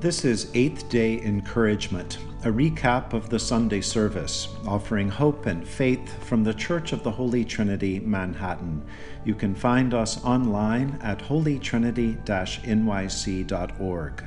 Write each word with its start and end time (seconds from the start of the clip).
This 0.00 0.24
is 0.24 0.50
Eighth 0.54 0.88
Day 0.88 1.20
Encouragement, 1.20 2.16
a 2.42 2.48
recap 2.48 3.12
of 3.12 3.28
the 3.28 3.38
Sunday 3.38 3.82
service, 3.82 4.48
offering 4.66 5.10
hope 5.10 5.44
and 5.44 5.68
faith 5.68 6.24
from 6.24 6.42
the 6.42 6.54
Church 6.54 6.92
of 6.92 7.02
the 7.02 7.10
Holy 7.10 7.44
Trinity, 7.44 8.00
Manhattan. 8.00 8.82
You 9.26 9.34
can 9.34 9.54
find 9.54 9.92
us 9.92 10.24
online 10.24 10.98
at 11.02 11.18
holytrinity 11.18 12.16
nyc.org. 12.24 14.24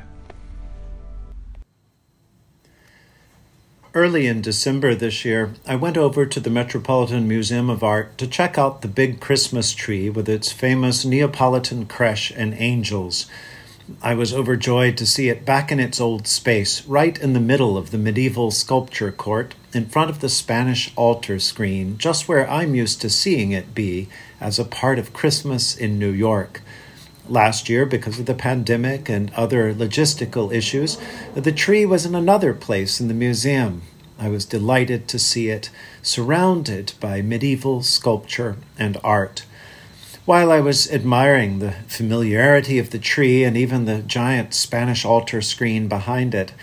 Early 3.96 4.28
in 4.28 4.42
December 4.42 4.94
this 4.94 5.26
year, 5.26 5.54
I 5.66 5.76
went 5.76 5.98
over 5.98 6.28
to 6.28 6.40
the 6.40 6.52
Metropolitan 6.52 7.28
Museum 7.28 7.72
of 7.72 7.82
Art 7.82 8.20
to 8.20 8.28
check 8.28 8.60
out 8.60 8.84
the 8.84 8.88
big 8.88 9.20
Christmas 9.20 9.74
tree 9.74 10.12
with 10.12 10.30
its 10.30 10.52
famous 10.52 11.04
Neapolitan 11.04 11.88
creche 11.88 12.32
and 12.36 12.54
angels. 12.60 13.26
I 14.02 14.14
was 14.14 14.34
overjoyed 14.34 14.98
to 14.98 15.06
see 15.06 15.28
it 15.28 15.46
back 15.46 15.70
in 15.70 15.80
its 15.80 16.00
old 16.00 16.26
space, 16.26 16.86
right 16.86 17.20
in 17.20 17.34
the 17.34 17.42
middle 17.42 17.78
of 17.78 17.92
the 17.92 17.98
medieval 17.98 18.50
sculpture 18.50 19.12
court, 19.12 19.56
in 19.74 19.88
front 19.88 20.10
of 20.10 20.22
the 20.22 20.30
Spanish 20.30 20.94
altar 20.96 21.38
screen, 21.38 21.98
just 21.98 22.28
where 22.28 22.50
I'm 22.50 22.76
used 22.76 23.02
to 23.02 23.10
seeing 23.10 23.52
it 23.52 23.76
be 23.76 24.08
as 24.40 24.58
a 24.58 24.64
part 24.64 25.00
of 25.00 25.12
Christmas 25.12 25.76
in 25.76 26.00
New 26.00 26.12
York. 26.12 26.62
Last 27.28 27.68
year, 27.68 27.86
because 27.86 28.20
of 28.20 28.26
the 28.26 28.34
pandemic 28.34 29.10
and 29.10 29.34
other 29.34 29.74
logistical 29.74 30.54
issues, 30.54 30.98
the 31.36 31.52
tree 31.52 31.86
was 31.86 32.06
in 32.06 32.16
another 32.16 32.54
place 32.54 33.02
in 33.02 33.10
the 33.10 33.14
museum. 33.14 33.82
I 34.18 34.30
was 34.30 34.46
delighted 34.46 35.10
to 35.10 35.20
see 35.20 35.50
it 35.50 35.70
surrounded 36.02 36.94
by 37.02 37.22
medieval 37.22 37.84
sculpture 37.84 38.56
and 38.80 38.98
art. 39.04 39.46
While 40.26 40.54
I 40.54 40.62
was 40.62 40.90
admiring 40.90 41.60
the 41.60 41.74
familiarity 41.90 42.80
of 42.80 42.92
the 42.92 42.98
tree 42.98 43.44
and 43.44 43.58
even 43.58 43.84
the 43.84 44.02
giant 44.02 44.54
Spanish 44.54 45.04
altar 45.04 45.42
screen 45.42 45.90
behind 45.90 46.34
it, 46.34 46.54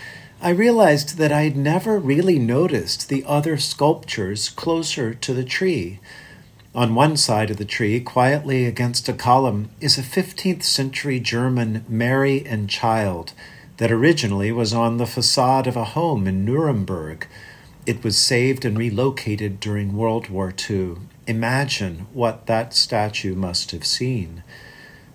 I 0.41 0.49
realized 0.49 1.19
that 1.19 1.31
I 1.31 1.43
had 1.43 1.55
never 1.55 1.99
really 1.99 2.39
noticed 2.39 3.07
the 3.07 3.23
other 3.27 3.57
sculptures 3.57 4.49
closer 4.49 5.13
to 5.13 5.33
the 5.35 5.43
tree. 5.43 5.99
On 6.73 6.95
one 6.95 7.15
side 7.15 7.51
of 7.51 7.57
the 7.57 7.63
tree, 7.63 7.99
quietly 7.99 8.65
against 8.65 9.07
a 9.07 9.13
column, 9.13 9.69
is 9.79 9.95
a 9.95 10.01
15th 10.01 10.63
century 10.63 11.19
German 11.19 11.85
Mary 11.87 12.43
and 12.43 12.67
Child 12.67 13.33
that 13.77 13.91
originally 13.91 14.51
was 14.51 14.73
on 14.73 14.97
the 14.97 15.05
facade 15.05 15.67
of 15.67 15.75
a 15.75 15.93
home 15.93 16.25
in 16.25 16.43
Nuremberg. 16.43 17.27
It 17.85 18.03
was 18.03 18.17
saved 18.17 18.65
and 18.65 18.75
relocated 18.75 19.59
during 19.59 19.95
World 19.95 20.29
War 20.29 20.51
II 20.67 20.95
Imagine 21.27 22.07
what 22.13 22.47
that 22.47 22.73
statue 22.73 23.35
must 23.35 23.71
have 23.71 23.85
seen. 23.85 24.43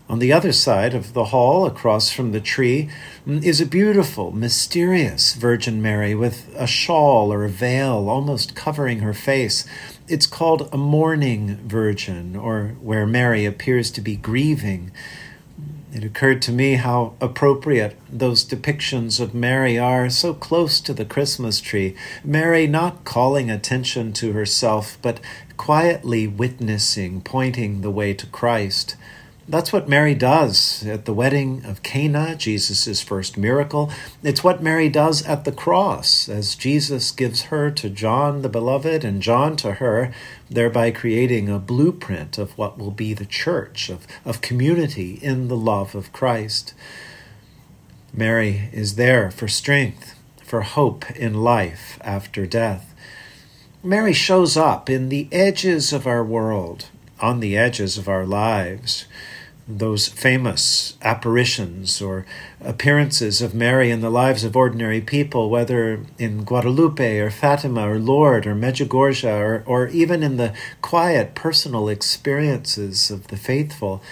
On 0.08 0.20
the 0.20 0.32
other 0.32 0.52
side 0.52 0.94
of 0.94 1.14
the 1.14 1.26
hall, 1.26 1.66
across 1.66 2.12
from 2.12 2.30
the 2.30 2.40
tree, 2.40 2.88
mm, 3.26 3.42
is 3.42 3.60
a 3.60 3.66
beautiful, 3.66 4.30
mysterious 4.30 5.34
Virgin 5.34 5.82
Mary 5.82 6.14
with 6.14 6.54
a 6.56 6.66
shawl 6.66 7.32
or 7.32 7.44
a 7.44 7.48
veil 7.48 8.08
almost 8.08 8.54
covering 8.54 9.00
her 9.00 9.14
face. 9.14 9.66
It's 10.06 10.26
called 10.26 10.68
a 10.72 10.76
mourning 10.76 11.56
virgin, 11.66 12.36
or 12.36 12.76
where 12.80 13.04
Mary 13.04 13.44
appears 13.44 13.90
to 13.92 14.00
be 14.00 14.14
grieving. 14.14 14.92
It 15.92 16.04
occurred 16.04 16.42
to 16.42 16.52
me 16.52 16.74
how 16.74 17.14
appropriate 17.20 17.96
those 18.08 18.44
depictions 18.44 19.18
of 19.18 19.34
Mary 19.34 19.78
are 19.78 20.10
so 20.10 20.34
close 20.34 20.78
to 20.80 20.92
the 20.92 21.06
Christmas 21.06 21.58
tree. 21.60 21.96
Mary 22.22 22.66
not 22.66 23.04
calling 23.04 23.50
attention 23.50 24.12
to 24.14 24.32
herself, 24.32 24.98
but 25.00 25.20
quietly 25.56 26.26
witnessing, 26.26 27.20
pointing 27.20 27.80
the 27.80 27.90
way 27.90 28.14
to 28.14 28.26
Christ. 28.26 28.96
That's 29.48 29.72
what 29.72 29.88
Mary 29.88 30.16
does 30.16 30.84
at 30.84 31.04
the 31.04 31.14
wedding 31.14 31.64
of 31.64 31.84
Cana, 31.84 32.34
Jesus' 32.34 33.00
first 33.00 33.38
miracle. 33.38 33.92
It's 34.20 34.42
what 34.42 34.60
Mary 34.60 34.88
does 34.88 35.24
at 35.24 35.44
the 35.44 35.52
cross 35.52 36.28
as 36.28 36.56
Jesus 36.56 37.12
gives 37.12 37.42
her 37.42 37.70
to 37.70 37.88
John 37.88 38.42
the 38.42 38.48
Beloved 38.48 39.04
and 39.04 39.22
John 39.22 39.54
to 39.58 39.74
her, 39.74 40.12
thereby 40.50 40.90
creating 40.90 41.48
a 41.48 41.60
blueprint 41.60 42.38
of 42.38 42.58
what 42.58 42.76
will 42.76 42.90
be 42.90 43.14
the 43.14 43.24
church, 43.24 43.88
of, 43.88 44.04
of 44.24 44.40
community 44.40 45.20
in 45.22 45.46
the 45.46 45.56
love 45.56 45.94
of 45.94 46.12
Christ. 46.12 46.74
Mary 48.12 48.68
is 48.72 48.96
there 48.96 49.30
for 49.30 49.46
strength, 49.46 50.18
for 50.42 50.62
hope 50.62 51.08
in 51.12 51.34
life 51.34 52.00
after 52.02 52.46
death. 52.46 52.94
Mary 53.82 54.12
shows 54.12 54.56
up 54.56 54.88
in 54.90 55.08
the 55.08 55.28
edges 55.30 55.92
of 55.92 56.06
our 56.06 56.24
world, 56.24 56.86
on 57.20 57.40
the 57.40 57.56
edges 57.56 57.98
of 57.98 58.08
our 58.08 58.26
lives. 58.26 59.06
Those 59.68 60.06
famous 60.06 60.96
apparitions 61.02 62.00
or 62.00 62.24
appearances 62.60 63.42
of 63.42 63.54
Mary 63.54 63.90
in 63.90 64.00
the 64.00 64.10
lives 64.10 64.44
of 64.44 64.56
ordinary 64.56 65.00
people, 65.00 65.50
whether 65.50 66.00
in 66.18 66.44
Guadalupe 66.44 67.18
or 67.18 67.30
Fatima 67.30 67.90
or 67.90 67.98
Lourdes 67.98 68.46
or 68.46 68.54
Medjugorje 68.54 69.28
or, 69.28 69.64
or 69.66 69.88
even 69.88 70.22
in 70.22 70.36
the 70.36 70.54
quiet 70.82 71.34
personal 71.34 71.88
experiences 71.88 73.10
of 73.10 73.26
the 73.26 73.36
faithful, 73.36 74.02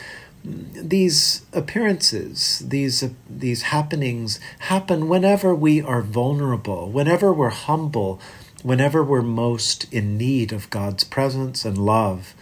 these 0.44 1.46
appearances, 1.52 2.62
these 2.66 3.02
these 3.30 3.62
happenings 3.62 4.38
happen 4.58 5.08
whenever 5.08 5.54
we 5.54 5.80
are 5.80 6.02
vulnerable, 6.02 6.90
whenever 6.90 7.32
we're 7.32 7.48
humble, 7.48 8.20
whenever 8.64 9.04
we're 9.04 9.20
most 9.20 9.84
in 9.92 10.16
need 10.16 10.50
of 10.50 10.70
God's 10.70 11.04
presence 11.04 11.66
and 11.66 11.76
love. 11.76 12.34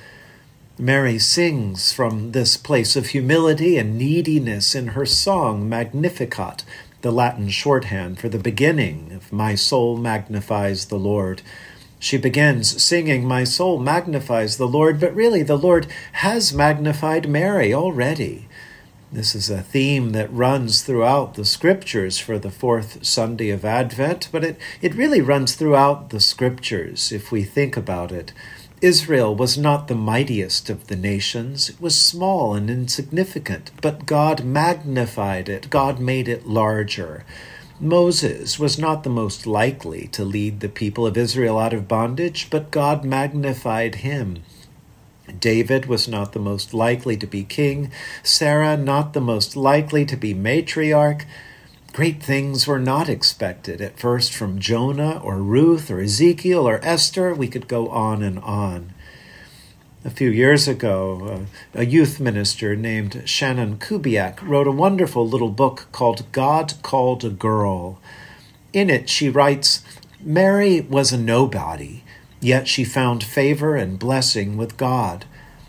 Mary 0.78 1.18
sings 1.18 1.92
from 1.92 2.30
this 2.30 2.56
place 2.56 2.94
of 2.94 3.08
humility 3.08 3.76
and 3.76 3.98
neediness 3.98 4.72
in 4.72 4.88
her 4.88 5.04
song 5.04 5.68
Magnificat, 5.68 6.64
the 7.00 7.10
Latin 7.10 7.48
shorthand 7.48 8.20
for 8.20 8.28
the 8.28 8.38
beginning 8.38 9.10
of 9.12 9.32
My 9.32 9.56
Soul 9.56 9.96
Magnifies 9.96 10.86
the 10.86 10.98
Lord. 10.98 11.42
She 11.98 12.16
begins 12.16 12.80
singing, 12.80 13.26
My 13.26 13.42
soul 13.42 13.80
magnifies 13.80 14.58
the 14.58 14.68
Lord, 14.68 15.00
but 15.00 15.14
really 15.16 15.42
the 15.42 15.58
Lord 15.58 15.88
has 16.12 16.54
magnified 16.54 17.28
Mary 17.28 17.74
already. 17.74 18.46
This 19.12 19.34
is 19.34 19.50
a 19.50 19.60
theme 19.60 20.12
that 20.12 20.32
runs 20.32 20.80
throughout 20.80 21.34
the 21.34 21.44
scriptures 21.44 22.18
for 22.18 22.38
the 22.38 22.50
fourth 22.50 23.04
Sunday 23.04 23.50
of 23.50 23.62
Advent, 23.62 24.30
but 24.32 24.42
it, 24.42 24.58
it 24.80 24.94
really 24.94 25.20
runs 25.20 25.54
throughout 25.54 26.08
the 26.08 26.18
scriptures 26.18 27.12
if 27.12 27.30
we 27.30 27.44
think 27.44 27.76
about 27.76 28.10
it. 28.10 28.32
Israel 28.80 29.34
was 29.36 29.58
not 29.58 29.86
the 29.86 29.94
mightiest 29.94 30.70
of 30.70 30.86
the 30.86 30.96
nations, 30.96 31.68
it 31.68 31.78
was 31.78 32.00
small 32.00 32.54
and 32.54 32.70
insignificant, 32.70 33.70
but 33.82 34.06
God 34.06 34.46
magnified 34.46 35.46
it, 35.50 35.68
God 35.68 36.00
made 36.00 36.26
it 36.26 36.46
larger. 36.46 37.26
Moses 37.78 38.58
was 38.58 38.78
not 38.78 39.04
the 39.04 39.10
most 39.10 39.46
likely 39.46 40.06
to 40.12 40.24
lead 40.24 40.60
the 40.60 40.70
people 40.70 41.06
of 41.06 41.18
Israel 41.18 41.58
out 41.58 41.74
of 41.74 41.86
bondage, 41.86 42.48
but 42.48 42.70
God 42.70 43.04
magnified 43.04 43.96
him. 43.96 44.42
David 45.40 45.86
was 45.86 46.08
not 46.08 46.32
the 46.32 46.38
most 46.38 46.74
likely 46.74 47.16
to 47.16 47.26
be 47.26 47.44
king, 47.44 47.90
Sarah 48.22 48.76
not 48.76 49.12
the 49.12 49.20
most 49.20 49.56
likely 49.56 50.04
to 50.06 50.16
be 50.16 50.34
matriarch. 50.34 51.24
Great 51.92 52.22
things 52.22 52.66
were 52.66 52.78
not 52.78 53.08
expected 53.08 53.80
at 53.80 53.98
first 53.98 54.32
from 54.32 54.58
Jonah 54.58 55.20
or 55.22 55.36
Ruth 55.38 55.90
or 55.90 56.00
Ezekiel 56.00 56.66
or 56.66 56.80
Esther. 56.82 57.34
We 57.34 57.48
could 57.48 57.68
go 57.68 57.88
on 57.88 58.22
and 58.22 58.38
on. 58.38 58.94
A 60.04 60.10
few 60.10 60.30
years 60.30 60.66
ago, 60.66 61.46
a 61.74 61.84
youth 61.84 62.18
minister 62.18 62.74
named 62.74 63.22
Shannon 63.26 63.76
Kubiak 63.76 64.42
wrote 64.42 64.66
a 64.66 64.72
wonderful 64.72 65.28
little 65.28 65.50
book 65.50 65.86
called 65.92 66.24
God 66.32 66.74
Called 66.82 67.24
a 67.24 67.30
Girl. 67.30 68.00
In 68.72 68.90
it, 68.90 69.08
she 69.08 69.28
writes 69.28 69.84
Mary 70.20 70.80
was 70.80 71.12
a 71.12 71.18
nobody 71.18 72.02
Yet 72.42 72.66
she 72.66 72.82
found 72.82 73.22
favor 73.22 73.76
and 73.76 74.00
blessing 74.00 74.56
with 74.56 74.76
God. 74.76 75.26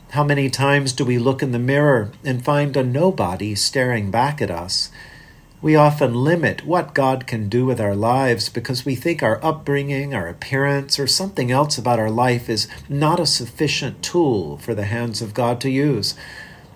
How 0.09 0.23
many 0.23 0.49
times 0.49 0.91
do 0.91 1.05
we 1.05 1.19
look 1.19 1.43
in 1.43 1.51
the 1.51 1.59
mirror 1.59 2.11
and 2.25 2.43
find 2.43 2.75
a 2.75 2.83
nobody 2.83 3.53
staring 3.53 4.09
back 4.09 4.41
at 4.41 4.49
us? 4.49 4.89
We 5.61 5.75
often 5.75 6.15
limit 6.15 6.65
what 6.65 6.95
God 6.95 7.27
can 7.27 7.47
do 7.47 7.63
with 7.67 7.79
our 7.79 7.95
lives 7.95 8.49
because 8.49 8.85
we 8.85 8.95
think 8.95 9.21
our 9.21 9.39
upbringing, 9.45 10.15
our 10.15 10.27
appearance, 10.27 10.97
or 10.97 11.05
something 11.05 11.51
else 11.51 11.77
about 11.77 11.99
our 11.99 12.09
life 12.09 12.49
is 12.49 12.67
not 12.89 13.19
a 13.19 13.27
sufficient 13.27 14.01
tool 14.01 14.57
for 14.57 14.73
the 14.73 14.85
hands 14.85 15.21
of 15.21 15.35
God 15.35 15.61
to 15.61 15.69
use. 15.69 16.15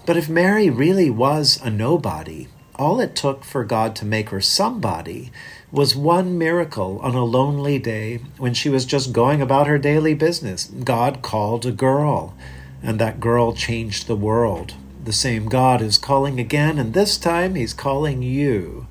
But 0.05 0.15
if 0.15 0.29
Mary 0.29 0.69
really 0.69 1.09
was 1.09 1.59
a 1.63 1.71
nobody, 1.71 2.47
all 2.77 2.99
it 2.99 3.15
took 3.15 3.43
for 3.43 3.63
God 3.63 3.95
to 3.97 4.05
make 4.05 4.29
her 4.29 4.41
somebody 4.41 5.31
was 5.71 5.95
one 5.95 6.37
miracle 6.37 6.99
on 6.99 7.15
a 7.15 7.25
lonely 7.25 7.77
day 7.77 8.21
when 8.37 8.53
she 8.53 8.69
was 8.69 8.85
just 8.85 9.11
going 9.11 9.41
about 9.41 9.67
her 9.67 9.77
daily 9.77 10.13
business. 10.13 10.65
God 10.65 11.21
called 11.21 11.65
a 11.65 11.71
girl, 11.71 12.35
and 12.81 12.99
that 12.99 13.19
girl 13.19 13.53
changed 13.53 14.07
the 14.07 14.15
world. 14.15 14.75
The 15.03 15.13
same 15.13 15.47
God 15.47 15.81
is 15.81 15.97
calling 15.97 16.39
again, 16.39 16.77
and 16.77 16.93
this 16.93 17.17
time 17.17 17.55
he's 17.55 17.73
calling 17.73 18.21
you. 18.21 18.87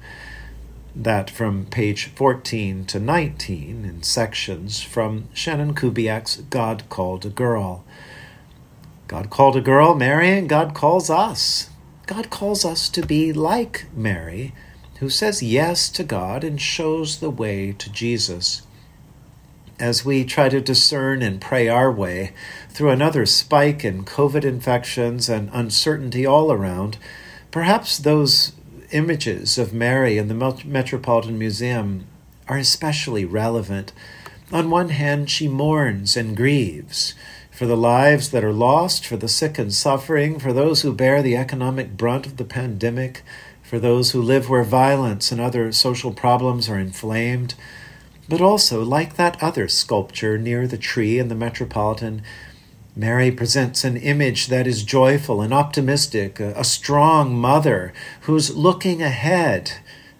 That 0.94 1.28
from 1.30 1.66
page 1.66 2.06
14 2.06 2.86
to 2.86 2.98
19 2.98 3.84
in 3.84 4.02
sections 4.02 4.80
from 4.80 5.28
Shannon 5.34 5.74
Kubiak's 5.74 6.36
God 6.48 6.84
Called 6.88 7.26
a 7.26 7.30
Girl. 7.30 7.84
God 9.08 9.30
called 9.30 9.56
a 9.56 9.60
girl, 9.60 9.94
Mary, 9.94 10.30
and 10.30 10.48
God 10.48 10.74
calls 10.74 11.10
us. 11.10 11.70
God 12.06 12.30
calls 12.30 12.64
us 12.64 12.88
to 12.90 13.04
be 13.04 13.32
like 13.32 13.86
Mary 13.94 14.52
who 15.00 15.10
says 15.10 15.42
yes 15.42 15.88
to 15.90 16.04
God 16.04 16.44
and 16.44 16.60
shows 16.60 17.18
the 17.18 17.30
way 17.30 17.72
to 17.72 17.90
Jesus. 17.90 18.62
As 19.78 20.04
we 20.04 20.24
try 20.24 20.48
to 20.48 20.60
discern 20.60 21.20
and 21.20 21.40
pray 21.40 21.68
our 21.68 21.92
way 21.92 22.32
through 22.70 22.90
another 22.90 23.26
spike 23.26 23.84
in 23.84 24.04
COVID 24.04 24.44
infections 24.44 25.28
and 25.28 25.50
uncertainty 25.52 26.24
all 26.24 26.50
around, 26.50 26.96
perhaps 27.50 27.98
those 27.98 28.52
images 28.92 29.58
of 29.58 29.74
Mary 29.74 30.16
in 30.16 30.28
the 30.28 30.62
Metropolitan 30.64 31.38
Museum 31.38 32.06
are 32.48 32.56
especially 32.56 33.24
relevant. 33.24 33.92
On 34.50 34.70
one 34.70 34.90
hand, 34.90 35.28
she 35.28 35.48
mourns 35.48 36.16
and 36.16 36.36
grieves 36.36 37.14
for 37.56 37.64
the 37.64 37.76
lives 37.76 38.32
that 38.32 38.44
are 38.44 38.52
lost, 38.52 39.06
for 39.06 39.16
the 39.16 39.26
sick 39.26 39.58
and 39.58 39.72
suffering, 39.72 40.38
for 40.38 40.52
those 40.52 40.82
who 40.82 40.92
bear 40.92 41.22
the 41.22 41.38
economic 41.38 41.96
brunt 41.96 42.26
of 42.26 42.36
the 42.36 42.44
pandemic, 42.44 43.22
for 43.62 43.78
those 43.78 44.10
who 44.10 44.20
live 44.20 44.50
where 44.50 44.62
violence 44.62 45.32
and 45.32 45.40
other 45.40 45.72
social 45.72 46.12
problems 46.12 46.68
are 46.68 46.78
inflamed. 46.78 47.54
But 48.28 48.42
also, 48.42 48.84
like 48.84 49.16
that 49.16 49.42
other 49.42 49.68
sculpture 49.68 50.36
near 50.36 50.66
the 50.66 50.76
tree 50.76 51.18
in 51.18 51.28
the 51.28 51.34
Metropolitan, 51.34 52.20
Mary 52.94 53.30
presents 53.30 53.84
an 53.84 53.96
image 53.96 54.48
that 54.48 54.66
is 54.66 54.82
joyful 54.82 55.40
and 55.40 55.54
optimistic, 55.54 56.38
a, 56.38 56.62
strong 56.62 57.34
mother 57.34 57.94
who's 58.22 58.54
looking 58.54 59.00
ahead, 59.00 59.72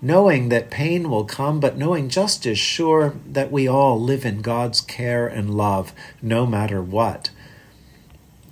knowing 0.03 0.49
that 0.49 0.71
pain 0.71 1.11
will 1.11 1.25
come, 1.25 1.61
but 1.61 1.77
knowing 1.77 2.09
just 2.09 2.47
as 2.47 2.59
sure 2.59 3.15
that 3.27 3.51
we 3.51 3.67
all 3.67 4.01
live 4.01 4.25
in 4.25 4.43
God's 4.43 4.81
care 4.81 5.27
and 5.27 5.57
love 5.57 5.93
no 6.21 6.47
matter 6.47 6.83
what. 6.83 7.31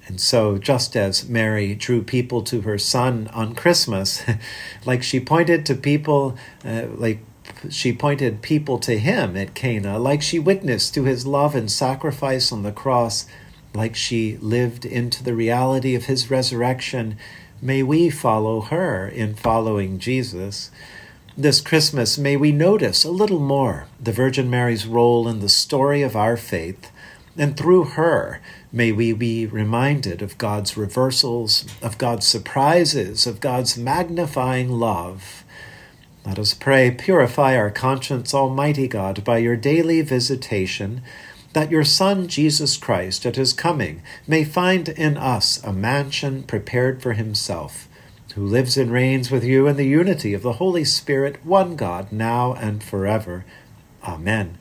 And 0.06 0.20
so, 0.20 0.58
just 0.58 0.96
as 0.96 1.29
Mary 1.29 1.75
drew 1.75 2.02
people 2.02 2.43
to 2.43 2.62
her 2.62 2.79
son 2.79 3.29
on 3.32 3.55
Christmas, 3.55 4.23
like 4.85 5.02
she 5.02 5.19
pointed 5.19 5.64
to 5.67 5.75
people, 5.75 6.37
uh, 6.64 6.87
like 6.94 7.20
she 7.70 7.93
pointed 7.93 8.43
people 8.43 8.79
to 8.81 8.99
him 8.99 9.37
at 9.37 9.55
Cana, 9.55 9.99
like 9.99 10.20
she 10.20 10.38
witnessed 10.38 10.93
to 10.94 11.05
his 11.05 11.26
love 11.26 11.55
and 11.55 11.70
sacrifice 11.70 12.52
on 12.52 12.62
the 12.62 12.73
cross 12.73 13.26
like 13.75 13.96
she 13.96 14.37
lived 14.37 14.87
into 14.87 15.25
the 15.25 15.35
reality 15.35 15.94
of 15.94 16.05
his 16.05 16.31
resurrection, 16.31 17.19
may 17.61 17.82
we 17.82 18.08
follow 18.08 18.61
her 18.61 19.08
in 19.08 19.35
following 19.35 19.99
Jesus. 19.99 20.70
This 21.36 21.60
Christmas, 21.60 22.16
may 22.16 22.36
we 22.36 22.52
notice 22.52 23.02
a 23.02 23.10
little 23.10 23.40
more 23.40 23.88
the 24.00 24.12
Virgin 24.12 24.48
Mary's 24.48 24.86
role 24.86 25.26
in 25.26 25.40
the 25.40 25.48
story 25.48 26.00
of 26.00 26.14
our 26.14 26.36
faith, 26.36 26.92
and 27.36 27.56
through 27.56 27.84
her, 27.84 28.40
may 28.70 28.92
we 28.92 29.12
be 29.12 29.44
reminded 29.44 30.22
of 30.22 30.38
God's 30.38 30.76
reversals, 30.76 31.64
of 31.82 31.98
God's 31.98 32.25
surprises, 32.25 33.26
of 33.26 33.40
God's 33.40 33.76
magnifying 33.76 34.70
love. 34.70 35.42
Let 36.25 36.38
us 36.38 36.54
pray, 36.54 36.92
purify 36.92 37.56
our 37.56 37.70
conscience, 37.72 38.32
Almighty 38.32 38.86
God, 38.86 39.25
by 39.25 39.38
your 39.38 39.56
daily 39.56 40.02
visitation 40.02 41.02
that 41.52 41.69
your 41.69 41.84
Son, 41.84 42.28
Jesus 42.28 42.76
Christ, 42.76 43.26
at 43.26 43.34
his 43.34 43.52
coming, 43.52 44.02
may 44.28 44.44
find 44.44 44.88
in 44.88 45.16
us 45.16 45.60
a 45.64 45.72
mansion 45.72 46.44
prepared 46.44 47.02
for 47.02 47.14
himself, 47.14 47.88
who 48.32 48.44
lives 48.44 48.76
and 48.76 48.91
reigns 48.91 49.31
with 49.31 49.44
you 49.44 49.67
in 49.67 49.76
the 49.76 49.87
unity 49.87 50.35
of 50.35 50.43
the 50.43 50.55
Holy 50.55 50.85
Spirit, 50.85 51.44
one 51.44 51.76
God, 51.76 52.11
now 52.11 52.55
and 52.55 52.82
forever. 52.82 53.44
Amen. 54.03 54.59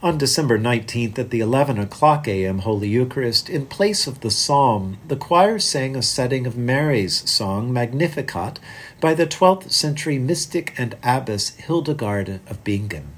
On 0.00 0.16
December 0.16 0.60
19th 0.60 1.18
at 1.18 1.30
the 1.30 1.40
11 1.40 1.76
o'clock 1.76 2.28
a.m. 2.28 2.60
Holy 2.60 2.88
Eucharist, 2.88 3.50
in 3.50 3.66
place 3.66 4.06
of 4.06 4.20
the 4.20 4.30
psalm, 4.30 4.98
the 5.08 5.16
choir 5.16 5.58
sang 5.58 5.96
a 5.96 6.02
setting 6.02 6.46
of 6.46 6.56
Mary's 6.56 7.28
song 7.28 7.72
Magnificat 7.72 8.60
by 9.00 9.12
the 9.14 9.26
12th 9.26 9.72
century 9.72 10.20
mystic 10.20 10.72
and 10.78 10.96
abbess 11.02 11.56
Hildegard 11.56 12.40
of 12.46 12.62
Bingen. 12.62 13.17